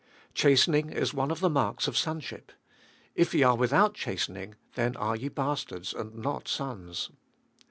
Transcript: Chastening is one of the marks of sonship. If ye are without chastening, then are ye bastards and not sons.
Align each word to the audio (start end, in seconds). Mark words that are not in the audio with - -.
Chastening 0.33 0.89
is 0.89 1.13
one 1.13 1.29
of 1.29 1.41
the 1.41 1.49
marks 1.51 1.87
of 1.87 1.95
sonship. 1.95 2.51
If 3.13 3.35
ye 3.35 3.43
are 3.43 3.55
without 3.55 3.93
chastening, 3.93 4.55
then 4.73 4.95
are 4.95 5.15
ye 5.15 5.29
bastards 5.29 5.93
and 5.93 6.15
not 6.15 6.47
sons. 6.47 7.11